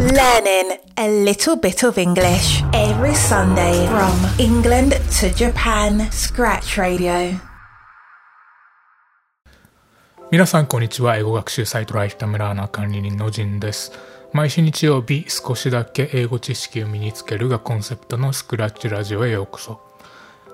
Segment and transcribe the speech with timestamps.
[0.00, 6.10] Learning a little bit of English every Sunday from England to Japan.
[6.10, 7.38] Scratch Radio.
[10.30, 13.92] 皆さんこんにちは英語学習サイトライフタムラーナー管理人のジンです
[14.32, 19.82] 毎週日曜日少しだけ英語知識を身につけるがコンセプトのスクラッチラジオへようこそ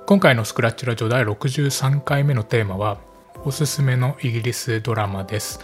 [0.07, 2.99] 今回のスクラッチラジオ第63回目のテーマは
[3.45, 5.61] おすすめのイギリスドラマです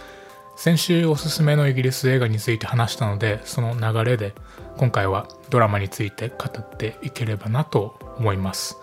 [0.55, 4.33] 先週おすすめのイギリス映画について話したのでその流れで
[4.77, 8.77] 今回はドラマについて語っていければなと思います。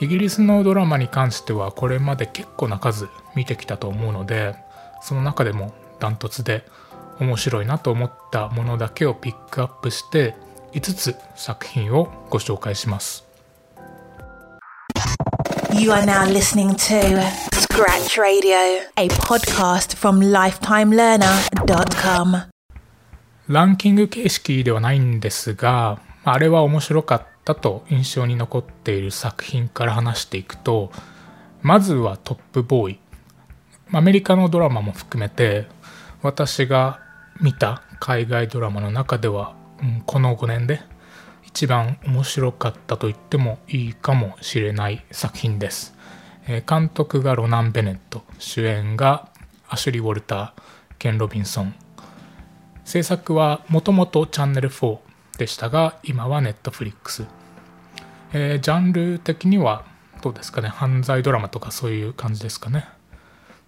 [0.00, 4.54] イギリスのドラマに関してはこれまで結構な数見てきたと思うので
[5.00, 6.64] その中でもダントツで
[7.18, 10.34] 面白いなと思ったものだけをピックアップして
[10.72, 13.24] 5つ作品をご紹介します。
[15.72, 17.45] You are now listening to
[17.76, 18.56] Scratch Radio,
[18.96, 22.48] a podcast from lifetimelearner.com.
[23.48, 30.90] ランキング形式ではないんですがあれは面白かったと印象に残っている作品から話していくと
[31.60, 32.98] まずはトップボーイ
[33.92, 35.66] アメリカのドラマも含めて
[36.22, 37.00] 私が
[37.42, 40.80] 見た海外ドラマの中では、うん、この5年で
[41.44, 45.94] 一番面白かったと言ってもいいかもしれない作品です、
[46.46, 49.28] えー、監督がロナン・ベネット主演が
[49.68, 50.52] アシュリー・ウォルター
[50.98, 51.74] ケン・ロビンソン。
[52.84, 54.98] 制作はもともとチャンネル4
[55.38, 57.26] でしたが今はネットフリックス、
[58.32, 59.84] えー、ジャンル的には
[60.22, 60.68] どうですかね？
[60.68, 62.86] 犯罪ドラマとかそういう感じですかね？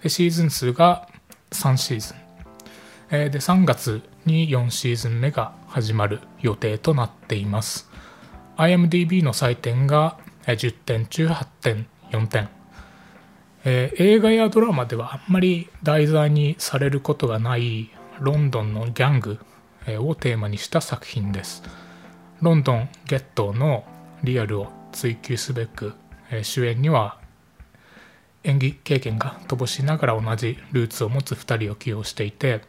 [0.03, 1.09] でシーズン数が
[1.51, 2.17] 3シーズン、
[3.11, 7.91] えー、で3月に4シーズン目が始まる予定となっています。
[8.57, 12.49] IMDB の採点が10点中8.4点、
[13.65, 19.39] えー、映画やドラマではあんまり題材にされることがないロンドンのギャング
[20.01, 21.63] をテーマにした作品です。
[22.41, 23.85] ロンドンゲットの
[24.23, 25.95] リアルを追求すべく
[26.43, 27.19] 主演には
[28.45, 32.63] 演技経験が乏しながら同じルーツを持つ2人を起用していて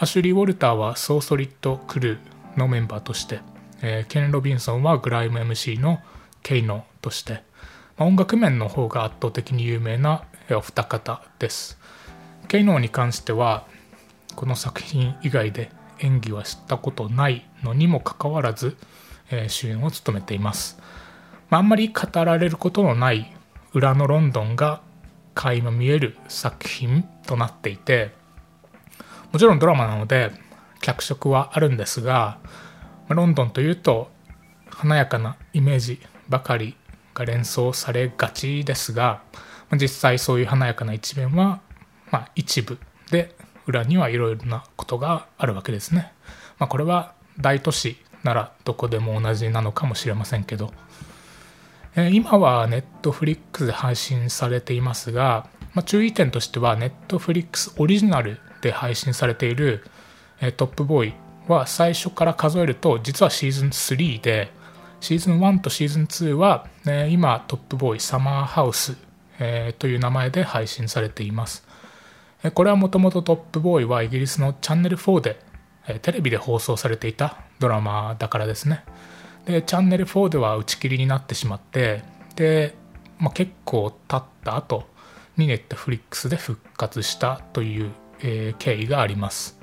[0.00, 3.40] アシュリー・ウォルターはソーソリッド・クルーのメンバーとして、
[3.82, 5.98] えー、ケン・ロビンソンはグライム MC の
[6.44, 7.42] ケイノとして、
[7.98, 11.78] まあ、音楽面の方が圧倒的に有名なお二方です。
[12.46, 13.66] ケイノに関しては
[14.34, 18.76] この作品以外で演技は知ったことないのにもかかわらず、
[19.30, 20.78] えー、主演を務めています、
[21.50, 23.34] まあ、あんまり語られることのない
[23.74, 24.80] 裏のロンドンが
[25.34, 28.12] 垣間見える作品となっていて
[29.32, 30.32] もちろんドラマなので
[30.80, 32.38] 脚色はあるんですが
[33.08, 34.10] ロンドンというと
[34.70, 36.76] 華やかなイメージばかり
[37.18, 39.22] が連想されがちですが
[39.72, 41.60] 実際そういう華やかな一面は、
[42.10, 42.78] まあ、一部
[43.10, 43.34] で
[43.66, 46.12] 裏にはいろいろなことがあるわけですね。
[46.58, 50.72] まあ、これは大都市ならどこでも同じなのかもしれませんけど、
[51.94, 59.84] え今はネットフリックスで配信されていますが、まあ、注意点としてはネットフリックスオリジナルで配信されている、
[60.40, 61.14] えトップボーイ
[61.46, 64.50] は最初から数えると実はシーズン3で
[65.00, 68.96] シーズン1とシーズン2は、ね、今トップボーイサマーハウス、
[69.38, 71.66] え、という名前で配信されています。
[72.54, 75.40] これはもともとトップボーイはイギリスのチャンネル4で
[76.02, 78.84] テレビで放送されていたドラマだからですね。
[79.44, 82.02] でチャンネル4では打ち切りになってしまって
[82.36, 82.74] で、
[83.18, 84.86] まあ、結構経った後
[85.36, 87.90] にネットフリックスで復活したという
[88.22, 89.58] えー、経緯があります。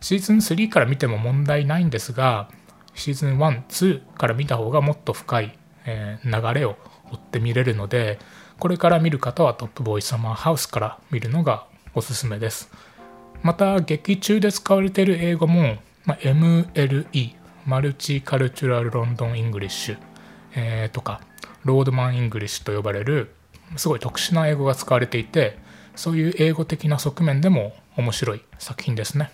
[0.00, 2.48] シーズン3から見ても問題ないんですが
[2.94, 6.76] シーズン12から見た方がもっと深い、えー、流れを
[7.12, 8.18] 追って見れるので
[8.58, 12.70] これから見る方はトップボーイサマーハウスから見るのがおすすめです。
[13.42, 17.34] また劇中で使われている英語も、まあ、MLE
[17.66, 19.98] Multicultural London English、
[20.54, 21.20] えー、とか
[21.64, 23.34] Roadman English と呼ばれる
[23.76, 25.58] すごい特殊な英語が使われていて
[25.96, 29.30] そういう英語的な側面でも面白い作品ですね。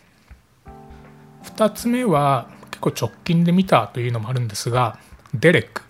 [1.44, 4.98] 2つ目は結構直近で見たというのもあるんですが
[5.34, 5.82] デレック、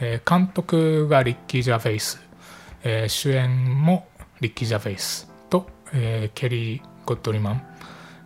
[0.00, 2.20] えー、監督がリッキー・ジャーヴェイス、
[2.82, 4.08] えー、主演も
[4.40, 7.62] リッキー・ジャーヴェイスと、えー、ケリー・ゴッドリマン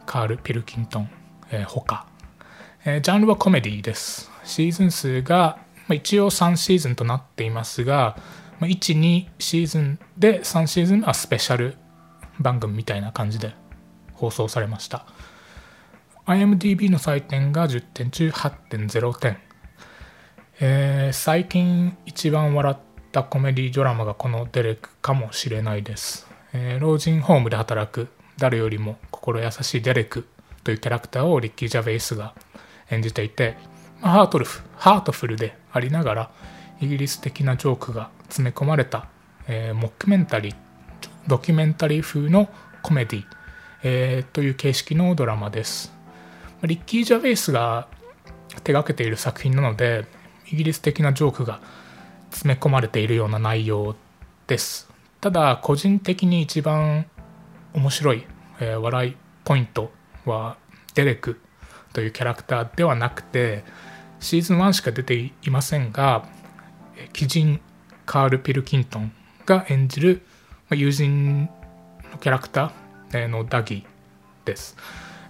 [0.06, 1.10] カール・ピルキントン、
[1.50, 2.06] えー、他、
[2.84, 4.30] えー、ジャンルはコメディです。
[4.44, 5.58] シーズン数が、
[5.88, 8.16] まあ、一応3シーズンとなっていますが
[8.60, 11.74] ま12シーズンで3シーズンはスペシャル
[12.38, 13.54] 番組みたいな感じで
[14.12, 15.06] 放送されました。
[16.26, 19.38] IMDB の採点が10点中8.0点、
[20.58, 22.76] えー、最近一番笑っ
[23.12, 28.08] たコメディドラマがこのデレクかもしれないです、えー、老人ホームで働く
[28.38, 30.26] 誰よりも心優しいデレク
[30.64, 32.34] というキャラクターをリッキー・ジャベイスが
[32.90, 33.56] 演じていて、
[34.00, 36.30] まあ、ハートルフハートフルでありながら
[36.80, 39.08] イギリス的なジョークが詰め込まれた、
[39.46, 40.56] えー、モックメンタリー
[41.28, 42.48] ドキュメンタリー風の
[42.82, 43.24] コメディ、
[43.84, 45.95] えー、という形式のドラマです。
[46.66, 47.88] リッキー・ジャベイスが
[48.64, 50.06] 手がけている作品なので
[50.48, 51.60] イギリス的なジョークが
[52.30, 53.96] 詰め込まれているような内容
[54.46, 54.90] です。
[55.20, 57.06] ただ個人的に一番
[57.72, 58.26] 面白い、
[58.60, 59.90] えー、笑いポイント
[60.24, 60.56] は
[60.94, 61.40] デレク
[61.92, 63.64] というキャラクターではなくて
[64.20, 66.28] シーズン1しか出ていませんが
[67.18, 67.60] 鬼人
[68.04, 69.12] カール・ピルキントン
[69.46, 70.22] が演じる
[70.70, 71.42] 友人
[72.12, 74.76] のキャラクターのダギーです。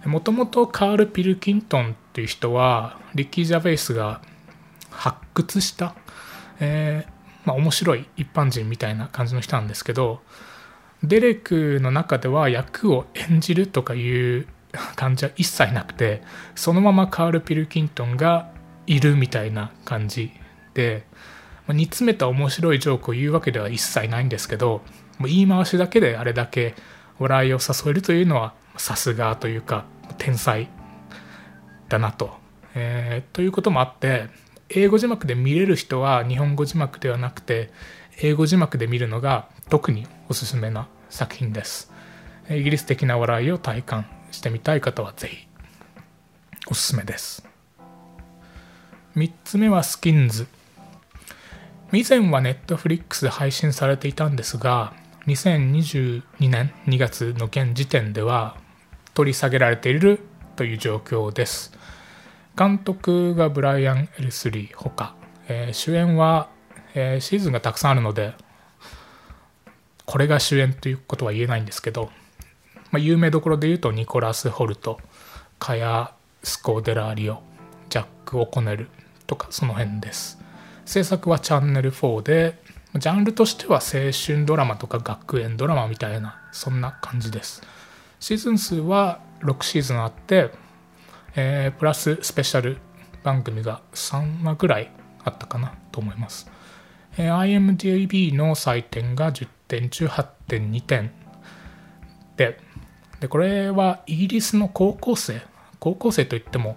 [0.07, 4.21] もともとカール・ピルキントンっていう人はリッキー・ジャベイスが
[4.89, 5.95] 発掘した、
[6.59, 10.21] えー、まあ、面白い一般人みたいな感じの人なんですけど
[11.03, 14.47] デレクの中では役を演じるとかいう
[14.95, 16.21] 感じは一切なくて
[16.55, 18.49] そのままカール・ピルキントンが
[18.87, 20.31] いるみたいな感じ
[20.73, 21.05] で
[21.67, 24.81] 煮詰めた面白いジョークを言うわけでは一切ないんですけど
[25.17, 26.75] もう言い回しだけであれだけ
[27.19, 29.85] 笑いを誘えるというのはさすがというか
[30.17, 30.69] 天才
[31.89, 32.31] だなと、
[32.75, 34.27] えー、ということもあって
[34.69, 37.71] 英語字幕で見れる人は日本語字幕ではなくて
[38.19, 41.91] 英語字幕で見るのが特におすすめな作品です。
[42.49, 45.47] イギリス的な笑いを体感してみたい方はぜひ
[46.69, 47.47] おすすめです。
[49.15, 50.47] 3つ目はスキンズ。
[51.93, 54.93] 以前はネットフリックスで配信されていたんですが
[55.27, 58.57] 2022年2月の現時点では
[59.17, 60.19] 取り下げられている
[60.55, 61.73] という状況です。
[62.55, 65.15] 監督がブライアン・エルスリーほか、
[65.47, 66.49] えー、主演は、
[66.93, 68.35] えー、シーズンがたくさんあるので
[70.05, 72.11] これが主演ということは言えないんですけど、
[72.91, 74.99] まあ、有名どころで言うとニコラス・ホルト
[75.57, 77.41] カヤ・スコーデラリオ
[77.89, 78.87] ジャック・オコネル
[79.25, 80.37] とかその辺です。
[80.85, 82.59] 制作はチャンネル4で
[82.93, 87.63] ジャンルとしては青春ドラマとか学園ドラマみたいなそんな感じです。
[88.19, 90.51] シーズン数は6シーズンあって
[91.39, 92.77] えー、プラススペシャル
[93.23, 94.91] 番組が3話ぐらい
[95.23, 96.49] あったかなと思います。
[97.15, 101.11] えー、IMDB の採点が10点中8.2点
[102.37, 102.59] で
[103.19, 105.41] で、これはイギリスの高校生、
[105.79, 106.75] 高校生といっても、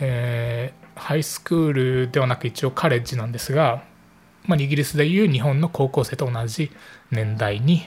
[0.00, 3.84] えー、ハイスクールではなく一応カレッジなんですが、
[4.44, 6.70] まあ、イギリスでいう日本の高校生と同じ
[7.10, 7.86] 年代に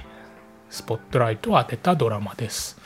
[0.72, 2.80] スポットライトを当てたドラマです。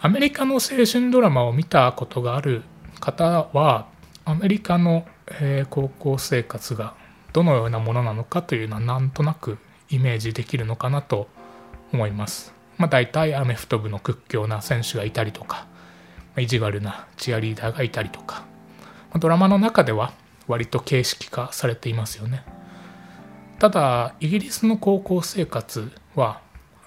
[0.00, 2.62] アメリカの青春ドラマを見たことがある
[3.00, 3.86] 方は
[4.24, 5.06] アメリカの、
[5.40, 6.94] え高校生活が
[7.32, 9.58] どのようなものなのかというのはなんとなく
[9.88, 11.28] イメージできるのかなと
[11.92, 12.54] 思います。
[12.78, 15.66] まあ、大体アメフト部の屈強な選手がいたりとか
[16.36, 18.44] 意地悪なチアリーダーがいたりとか
[19.18, 20.12] ドラマの中では
[20.48, 22.44] 割と形式化されていますよね。
[23.58, 26.40] ただイギリスの高校生活は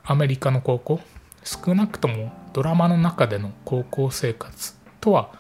[0.03, 0.99] アメリカの高校
[1.43, 5.31] 少なくともドラマの中での高校生活とは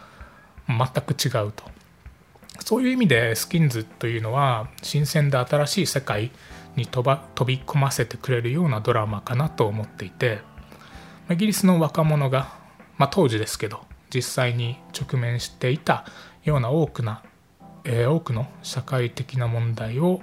[0.67, 1.75] 全く違うと。
[2.59, 6.31] そういう意味でスキンズというのは新鮮で新しい世界
[6.75, 10.39] に飛ば飛び込ませてくれるようなドラマかなと思っていて
[11.29, 12.53] イギリスの若者が、
[12.97, 16.05] まあ、当時ですけど実際に直面していた
[16.43, 17.23] ような多くな、
[17.83, 20.21] えー、多くの社会的な問題を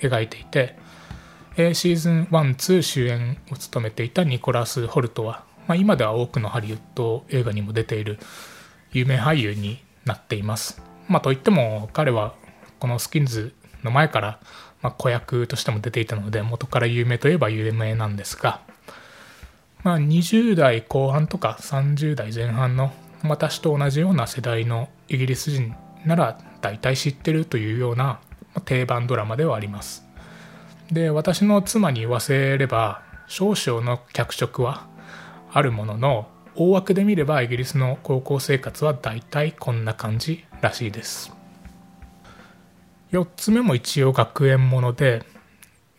[0.00, 0.76] 描いていて
[1.56, 8.18] えー、シーズン12主演を務めていたニコラス・ホルトは、まあ、今では多くのハリウッド映画にも出ている
[8.92, 10.82] 有名俳優になっています。
[11.08, 12.34] まあ、といっても彼は
[12.80, 14.40] このスキンズの前から、
[14.82, 18.60] まあ、子役としても出ていたので元から有名といえば有名なんですが、
[19.84, 22.92] まあ、20代後半とか30代前半の
[23.22, 28.20] 私と同じような世代のイギリス人なら大体知ってるというような
[28.64, 30.03] 定番ドラマではあります。
[30.92, 34.86] で私の妻に言わせれば少々の脚色は
[35.52, 41.32] あるものの大枠で見ればイギリスの高校生活は大体こんな感じらしいです。
[43.12, 45.22] 4つ目も一応学園もので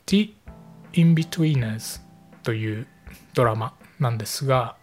[0.05, 0.35] The
[0.93, 2.01] Inbetweeners
[2.43, 2.87] という
[3.33, 4.75] ドラマなんですが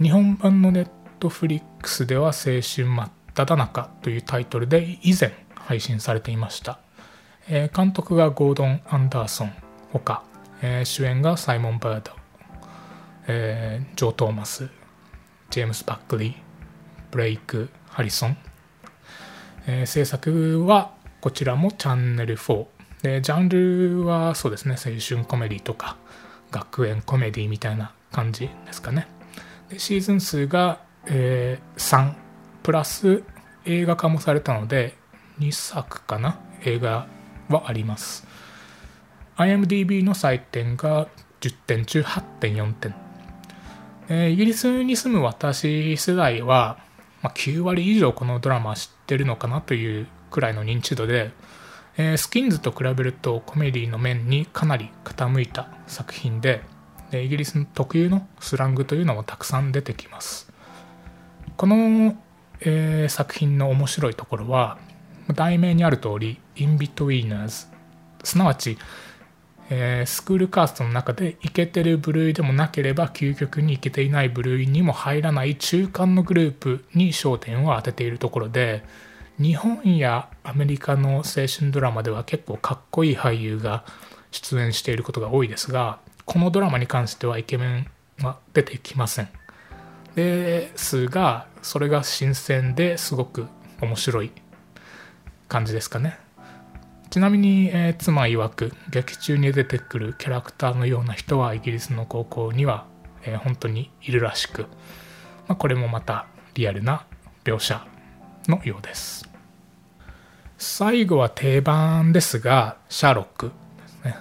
[0.00, 0.88] 日本版のネッ
[1.20, 6.83] トフリックスでは青春真っ只中というタイトルで以前配信されていました。
[7.48, 9.52] えー、監督がゴードン・アンダーソン
[9.92, 10.24] ほか、
[10.62, 12.12] えー、主演がサイモン・バード、
[13.26, 14.68] えー、ジョー・トーマス
[15.50, 16.34] ジェームス・バックリー
[17.10, 18.36] ブレイク・ハリソン、
[19.66, 22.66] え制作はこちらもチャンネル4
[23.02, 25.96] でジャンルはそうですね青春コメディとか
[26.50, 29.06] 学園コメディみたいな感じですかね。
[29.68, 32.14] でシーズン数が、え3
[32.62, 33.22] プラス
[33.64, 34.96] 映画化もされたので
[35.38, 36.40] 2作かな？
[36.64, 37.06] 映画
[37.48, 38.26] はあります。
[39.36, 41.08] IMDB の採点が
[41.40, 42.94] 10点中8.4点、
[44.08, 46.78] え、イギリスに住む私世代は、
[47.22, 51.32] まあ、9割以上このドラマ知ってるのかなというくらいの認知度で、
[51.96, 56.62] えー、スキンズと比べるとコメディの面にかなり傾いた作品で
[57.10, 60.50] でイギリス特有のスラングというのもたくさん出てきます。
[61.56, 62.16] この、
[62.60, 64.78] えー、作品の面白いところは
[65.32, 67.66] 題名にある通り「インビトゥイーナーズ」
[68.24, 68.78] すなわち
[69.70, 78.84] えー、スクールカーストの中でイケてる部類でもなければ究極にイケていない部類にも入らない中間のグループに焦点を当てているところで
[79.38, 83.84] 日本やアメリカの青春ドラマでは結構かっこいい俳優が
[84.30, 87.86] 出演していることが多いですがこのドラマに関してはイケメン
[88.24, 89.28] は出てきません。
[90.14, 93.46] ですがそれが新鮮ですごく
[93.80, 94.30] 面白い。
[95.54, 96.18] 感じですかね。
[97.10, 102.86] ちなみに、えー、妻曰く劇中に出てくるキャラクターのような人はイギリスの高校には、
[103.22, 104.62] えー、本当にいるらしく、
[105.46, 107.06] まあ、これもまたリアルな
[107.44, 107.86] 描写
[108.48, 109.28] のようです。
[110.58, 114.16] 最後は定番ですがシャーロックですね、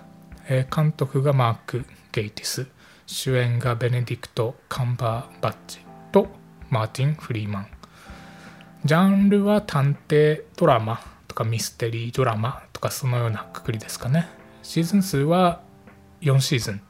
[0.50, 2.68] えー、監督がマーク・ゲイティス
[3.08, 5.80] 主演がベネディクト・カンバーバッジ
[6.12, 6.28] と
[6.70, 7.68] マーティン・フリーマン。
[8.86, 11.12] ジャンルは探偵ドラマ。
[11.34, 14.28] とかミステリードラマとかそのようなくくりですかね。
[14.62, 15.62] シーズン数は
[16.22, 16.82] 4シーズン。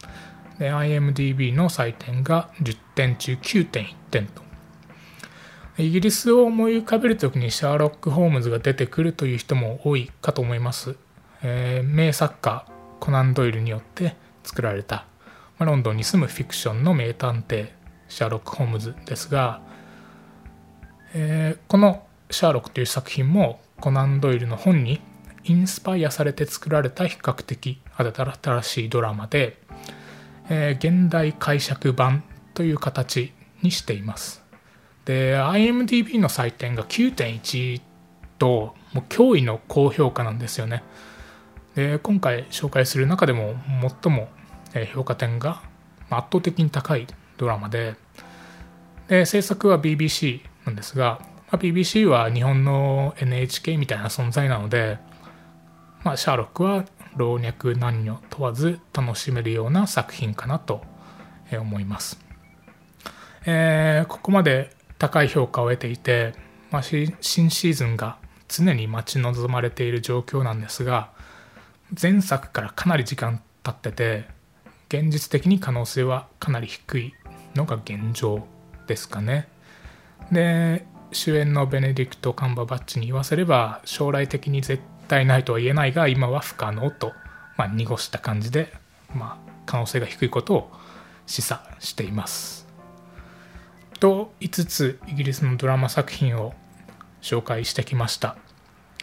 [0.60, 4.44] で IMDB の採点が10点中9.1点と。
[5.78, 10.98] イギリスを思い浮かべる時にシャーロック・ホームズが出てくるという人も多いかと思います、
[11.42, 12.68] えー、名作家
[13.00, 15.08] コナン・ドイルによって作られた、
[15.58, 17.70] まあ、ロンドンに住むフィクションの名探偵
[18.08, 19.62] シャーロック・ホームズですが、
[21.16, 25.02] えー、このシャーロックという作品もコナン・ドイルの本に
[25.44, 29.58] インスパイアされて作られた比較的新しいドラマで、
[30.50, 34.44] えー、現代解釈版という形にしています。
[35.06, 37.82] で、IMDB の採点が9.1
[38.40, 40.84] と、もう驚異の高評価なんですよね。
[41.76, 43.56] で、今回紹介する中でも
[44.02, 44.30] 最も
[44.94, 45.62] 評価点が
[46.10, 47.96] 圧倒的に高いドラマで、
[49.08, 51.20] で制作は BBC なんですが、
[51.54, 54.98] まあ、BBC は日本の NHK みたいな存在なので、
[56.04, 56.84] まあ、シャーロックは
[57.16, 60.82] 老若男女問わず楽しめるような作品かなと
[61.52, 62.20] 思います。
[63.46, 66.34] えー、ここまで高い評価を得ていて、
[66.72, 68.18] まあ、新シーズンが
[68.48, 71.12] 常に待ち望まれている状況なんですが
[72.02, 74.26] 前作からかなり時間経ってて
[74.88, 77.14] 現実的に可能性はかなり低い
[77.54, 78.48] のが現状
[78.88, 79.48] ですかね。
[80.32, 87.14] で主演のベネディクト・カンバーバッチに言わせれば将来的に絶対ないとは言えないが今は不可能と、
[87.58, 88.74] まあ、濁した感じで、
[89.14, 90.72] まあ、可能性が低いことを
[91.26, 92.68] 示唆しています。
[94.00, 96.54] と5つイギリスのドラマ作品を
[97.22, 98.36] 紹介してきました。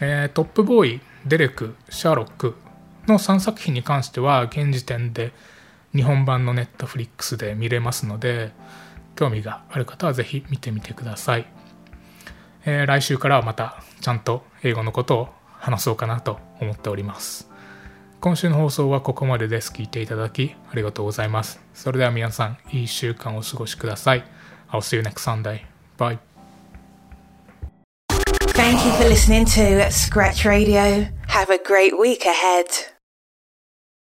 [0.00, 2.54] えー、トップボーイ、デレク、シャーロック
[3.06, 5.32] の3作品に関しては現時点で
[5.94, 8.52] 日本版のネットフリックスで見れますので
[9.16, 11.59] 興味がある方はぜひ見てみてください。
[12.64, 17.48] えー、来週からはまたちゃんと英語のことを話そうかなと思っております。
[18.20, 19.72] 今週の放送はここまでです。
[19.72, 21.60] 聞いていただきありがとうございます。
[21.72, 24.24] それでは皆さん、いい週間をお過ごしください。
[24.70, 25.62] I'll see you next Sunday.
[25.96, 26.18] Bye.
[28.52, 31.08] Thank you for listening to Scratch Radio.
[31.28, 32.66] Have a great week ahead.